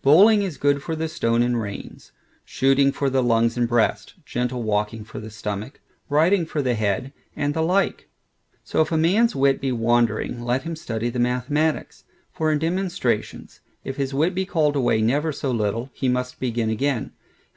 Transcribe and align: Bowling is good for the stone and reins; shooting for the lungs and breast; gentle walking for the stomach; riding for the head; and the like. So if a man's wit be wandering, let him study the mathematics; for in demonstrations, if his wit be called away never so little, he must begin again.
Bowling 0.00 0.42
is 0.42 0.58
good 0.58 0.80
for 0.80 0.94
the 0.94 1.08
stone 1.08 1.42
and 1.42 1.60
reins; 1.60 2.12
shooting 2.44 2.92
for 2.92 3.10
the 3.10 3.20
lungs 3.20 3.56
and 3.56 3.66
breast; 3.68 4.14
gentle 4.24 4.62
walking 4.62 5.02
for 5.02 5.18
the 5.18 5.28
stomach; 5.28 5.80
riding 6.08 6.46
for 6.46 6.62
the 6.62 6.74
head; 6.76 7.12
and 7.34 7.52
the 7.52 7.62
like. 7.62 8.08
So 8.62 8.80
if 8.80 8.92
a 8.92 8.96
man's 8.96 9.34
wit 9.34 9.60
be 9.60 9.72
wandering, 9.72 10.40
let 10.40 10.62
him 10.62 10.76
study 10.76 11.08
the 11.10 11.18
mathematics; 11.18 12.04
for 12.32 12.52
in 12.52 12.60
demonstrations, 12.60 13.58
if 13.82 13.96
his 13.96 14.14
wit 14.14 14.36
be 14.36 14.46
called 14.46 14.76
away 14.76 15.02
never 15.02 15.32
so 15.32 15.50
little, 15.50 15.90
he 15.92 16.08
must 16.08 16.38
begin 16.38 16.70
again. 16.70 17.10